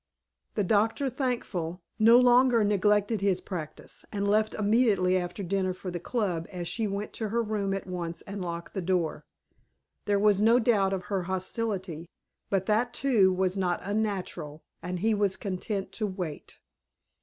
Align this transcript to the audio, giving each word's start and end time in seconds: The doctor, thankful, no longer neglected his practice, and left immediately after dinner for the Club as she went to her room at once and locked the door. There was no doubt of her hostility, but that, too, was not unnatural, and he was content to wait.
The 0.55 0.63
doctor, 0.63 1.11
thankful, 1.11 1.83
no 1.99 2.17
longer 2.19 2.63
neglected 2.63 3.21
his 3.21 3.39
practice, 3.39 4.03
and 4.11 4.27
left 4.27 4.55
immediately 4.55 5.15
after 5.15 5.43
dinner 5.43 5.75
for 5.75 5.91
the 5.91 5.99
Club 5.99 6.47
as 6.51 6.67
she 6.67 6.87
went 6.87 7.13
to 7.13 7.29
her 7.29 7.43
room 7.43 7.71
at 7.71 7.85
once 7.85 8.23
and 8.23 8.41
locked 8.41 8.73
the 8.73 8.81
door. 8.81 9.27
There 10.05 10.17
was 10.17 10.41
no 10.41 10.57
doubt 10.57 10.91
of 10.91 11.03
her 11.03 11.21
hostility, 11.29 12.09
but 12.49 12.65
that, 12.65 12.95
too, 12.95 13.31
was 13.31 13.55
not 13.55 13.79
unnatural, 13.83 14.63
and 14.81 15.01
he 15.01 15.13
was 15.13 15.35
content 15.35 15.91
to 15.91 16.07
wait. 16.07 16.57